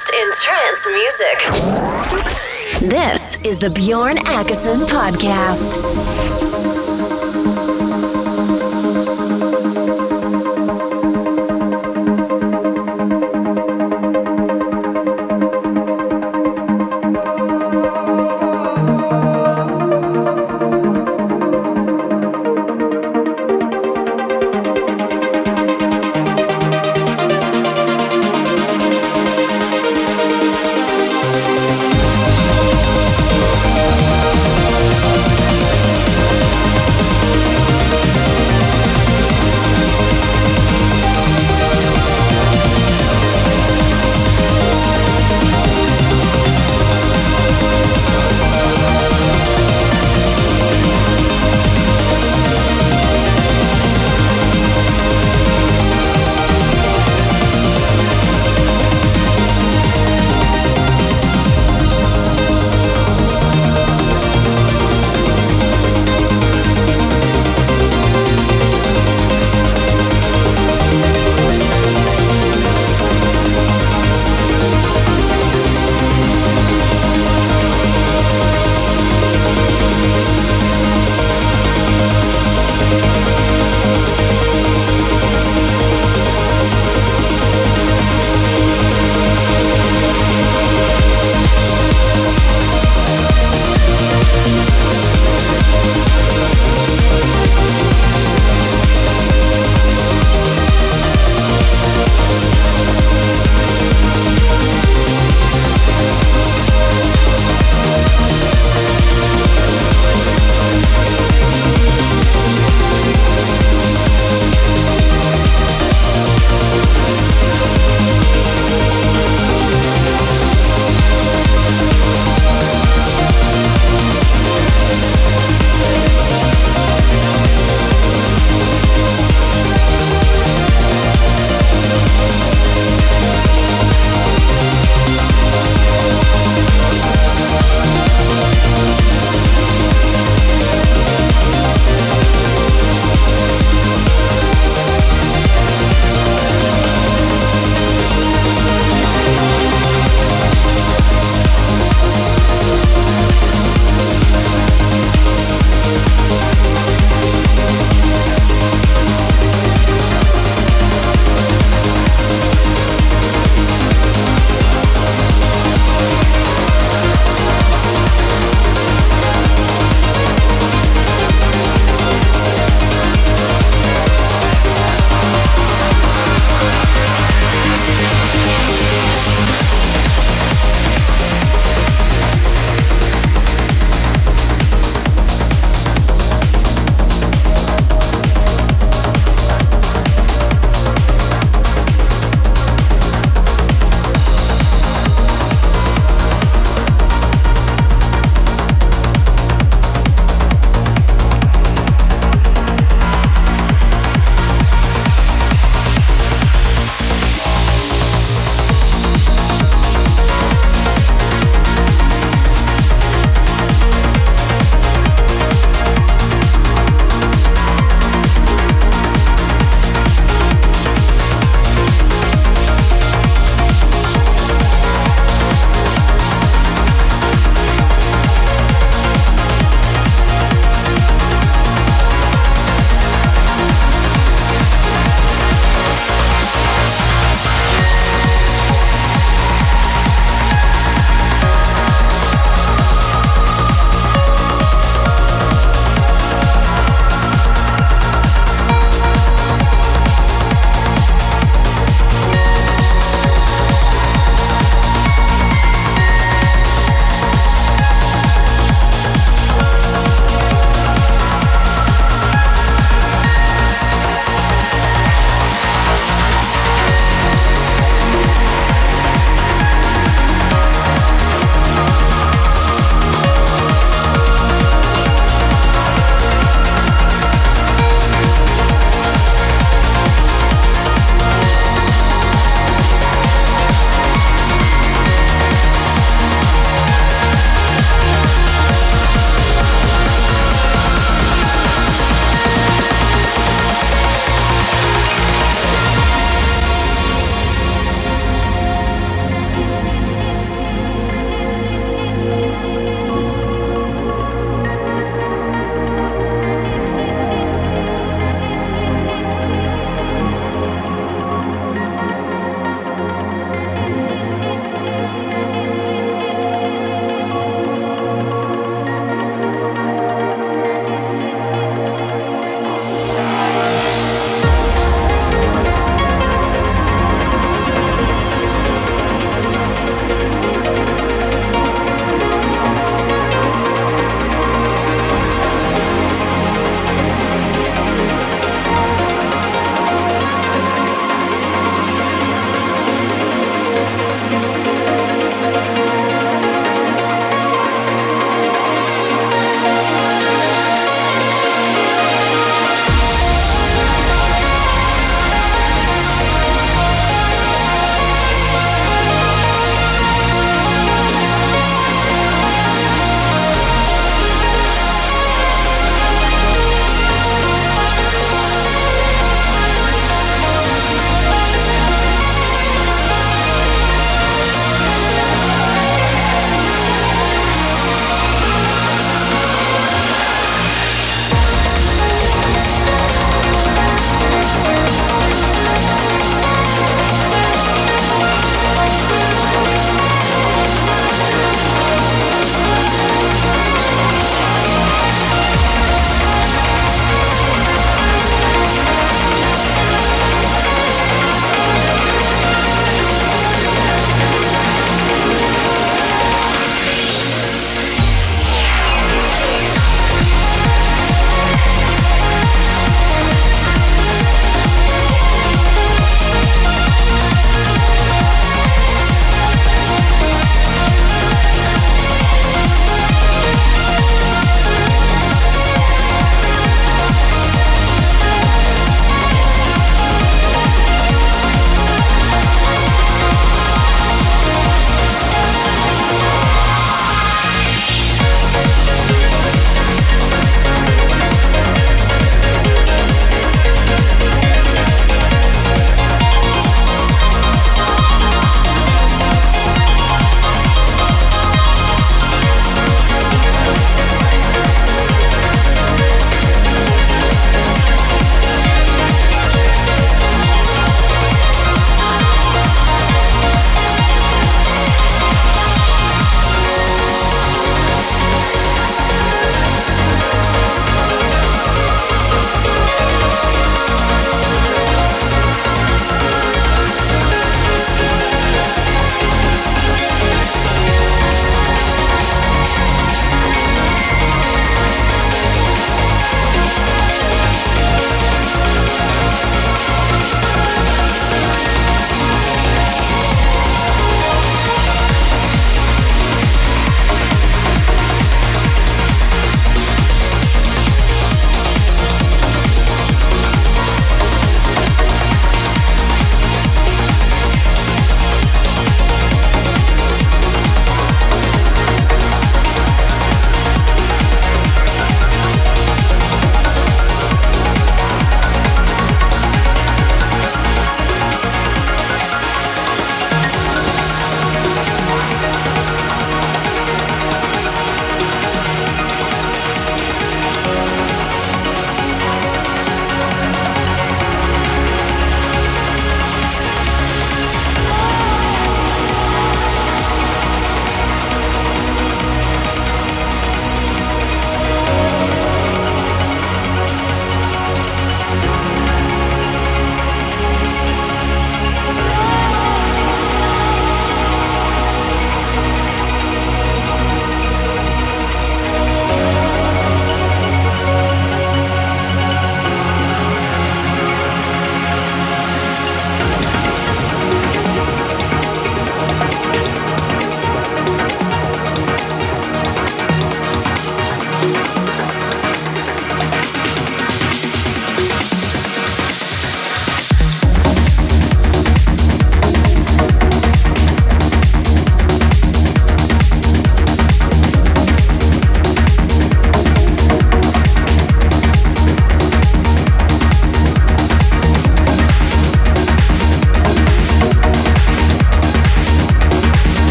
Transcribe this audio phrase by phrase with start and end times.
[0.00, 1.38] best in trance music.
[2.90, 6.49] This is the Bjorn Akesson Podcast.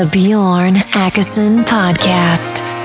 [0.00, 2.79] The Bjorn Akesson Podcast.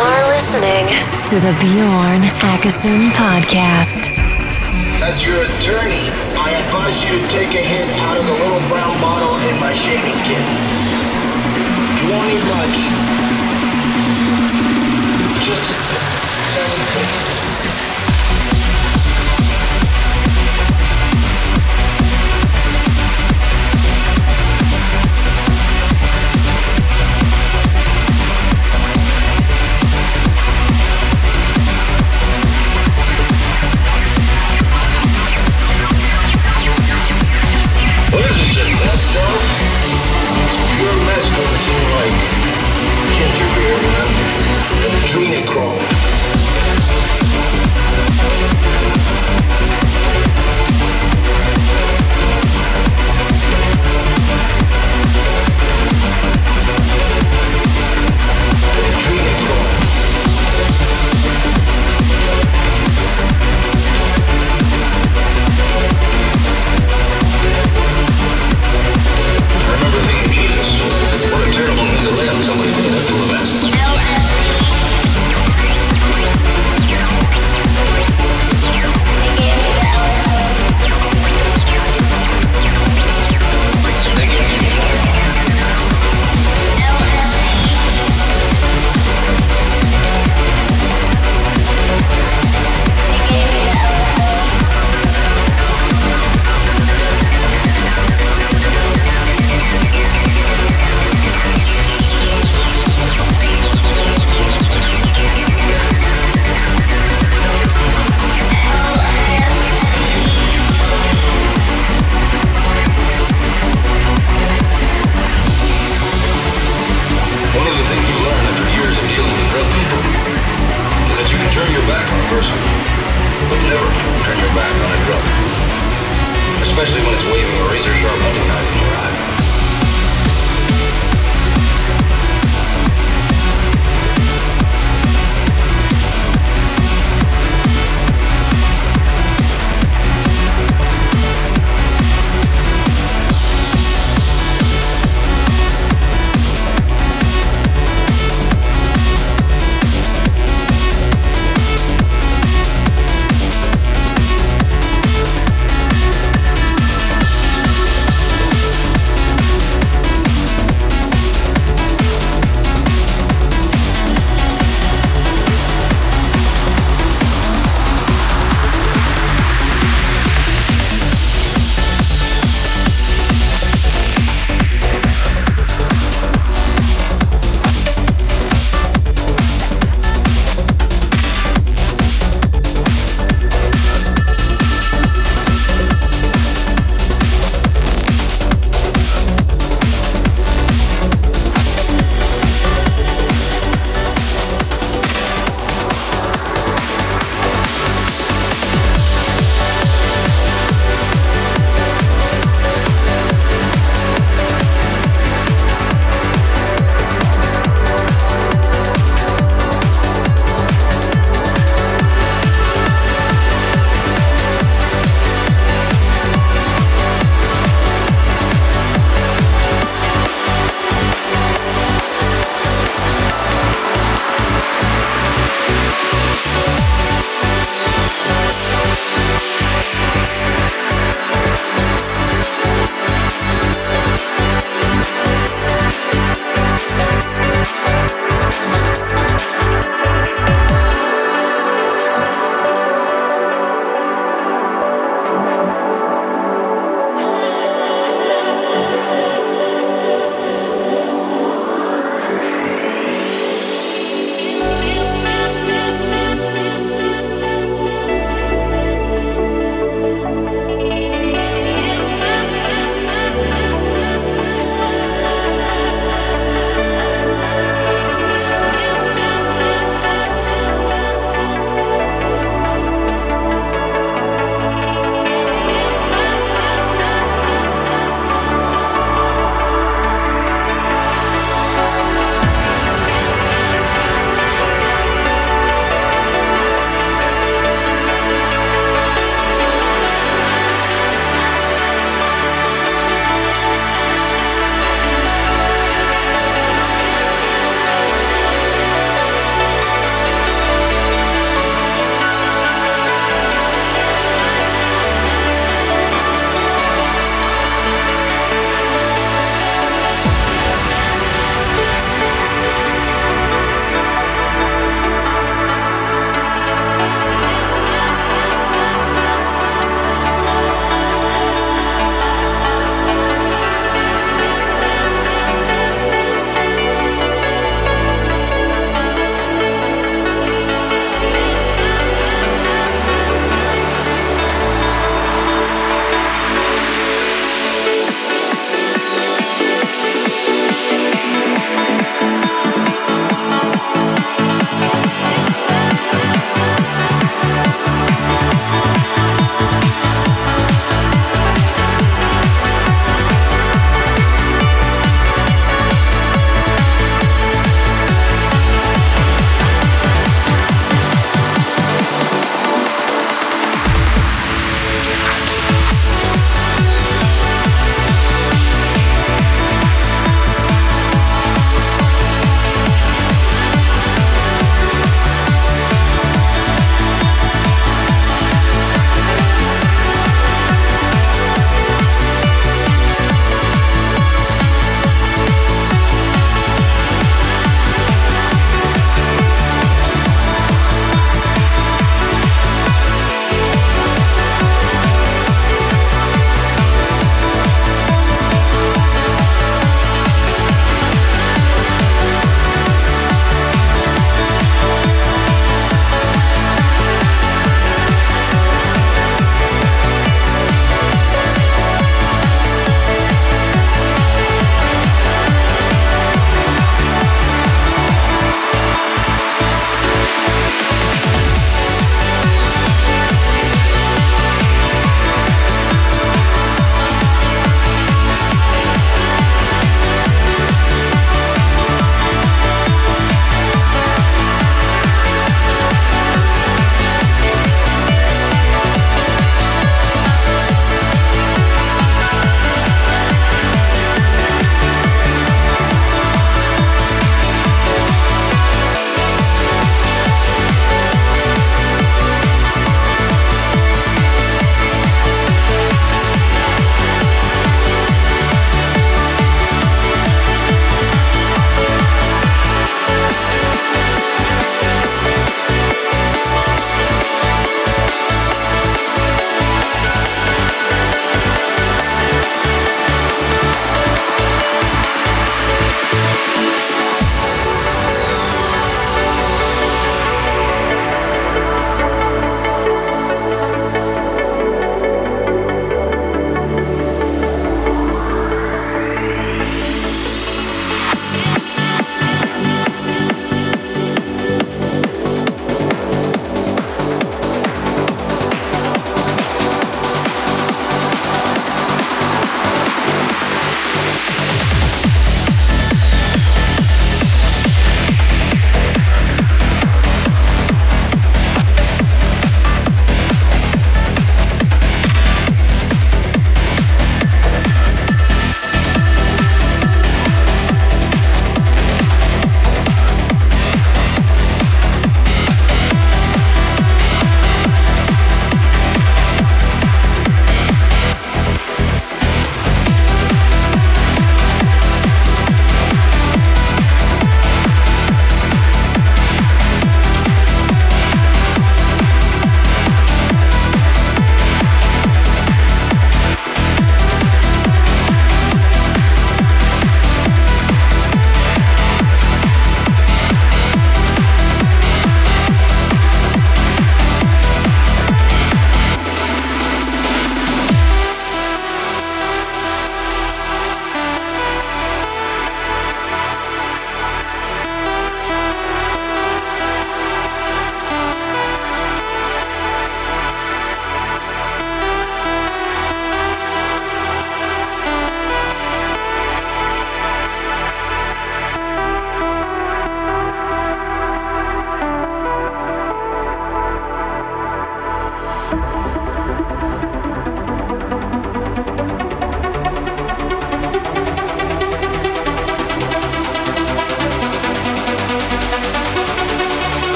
[0.00, 0.88] are listening
[1.28, 4.16] to the Bjorn Akesson Podcast.
[5.04, 6.08] As your attorney,
[6.40, 9.74] I advise you to take a hint out of the little brown bottle in my
[9.74, 10.40] shaving kit.
[12.00, 12.76] You won't need much.
[15.44, 16.19] Just
[45.34, 45.79] across.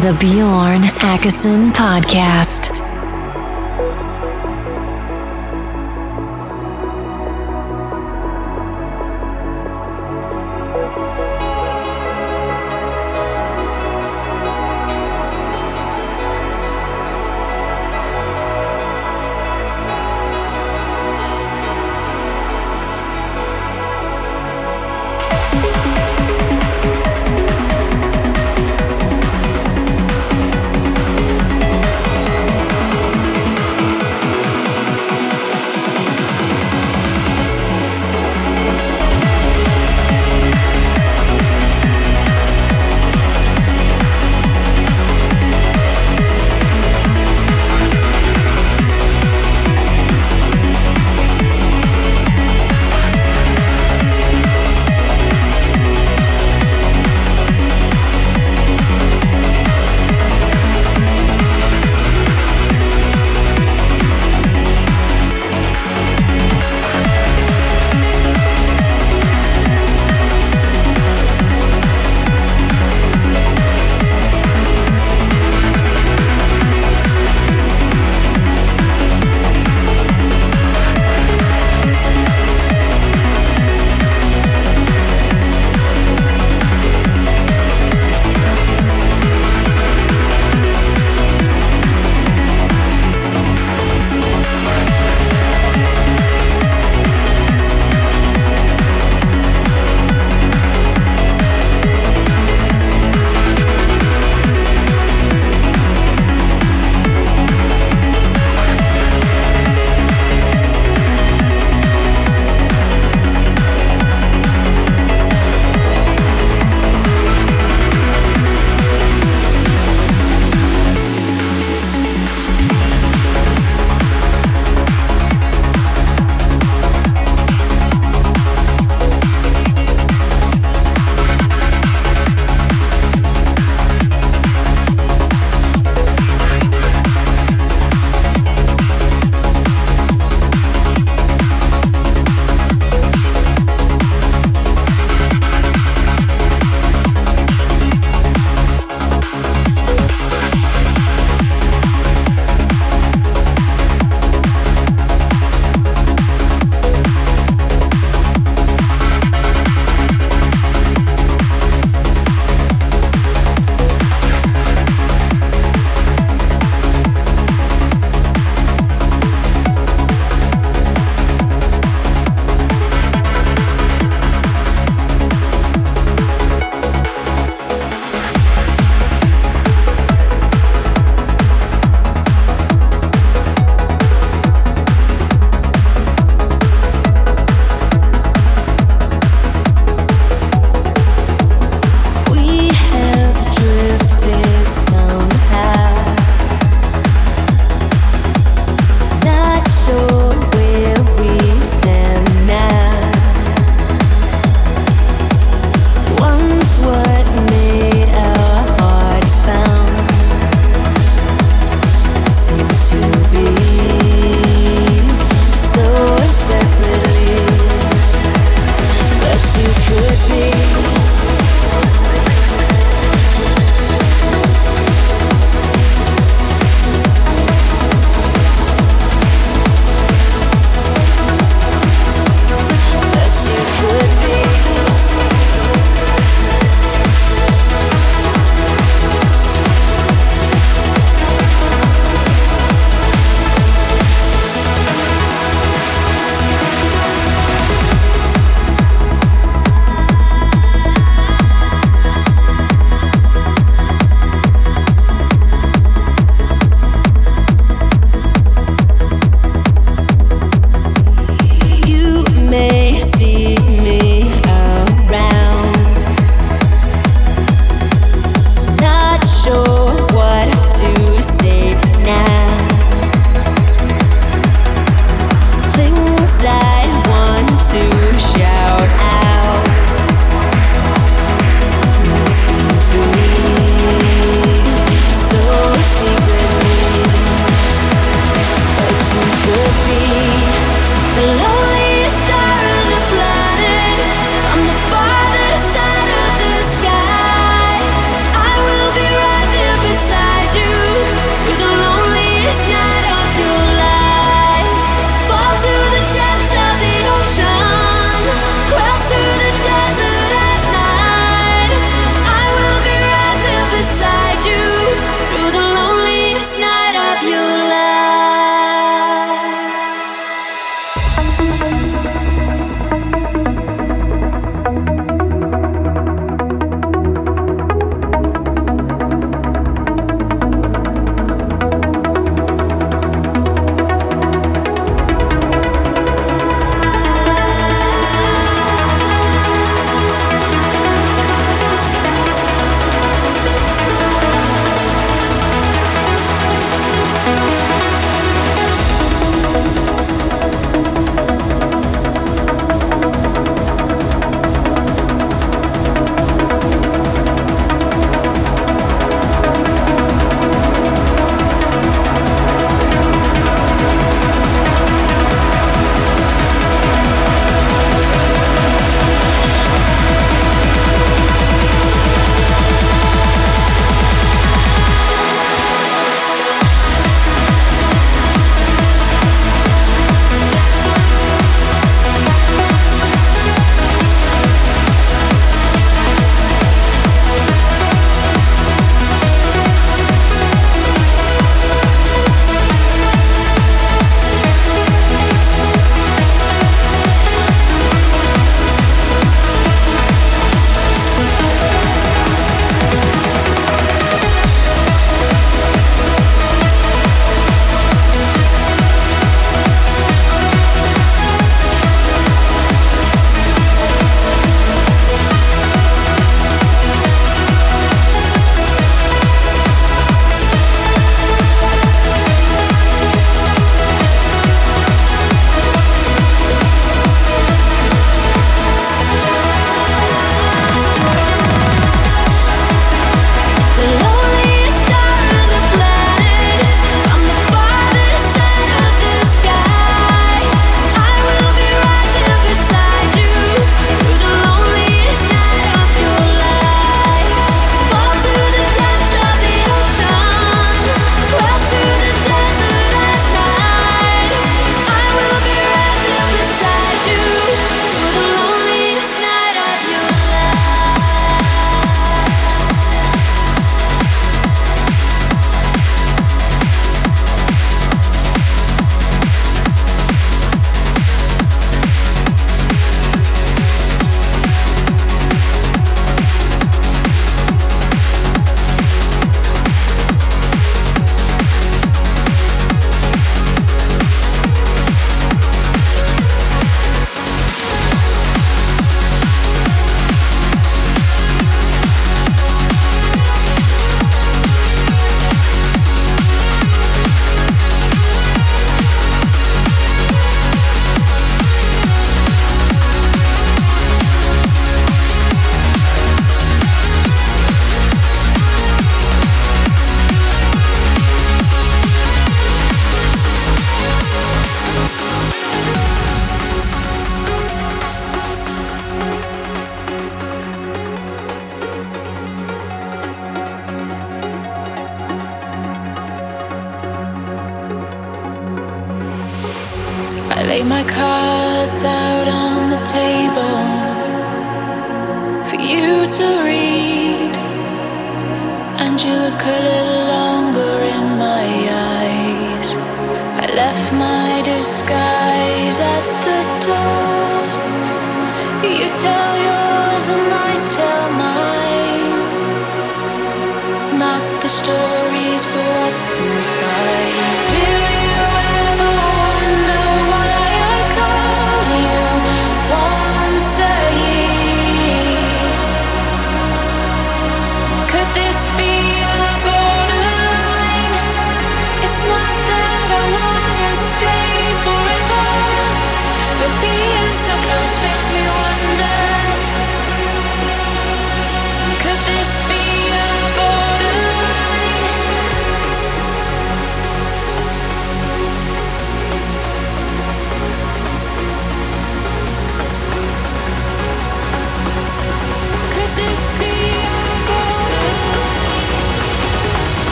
[0.00, 2.37] The Bjorn Akesson Podcast.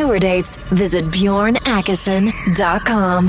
[0.00, 3.28] Tour dates, visit bjornakesson.com.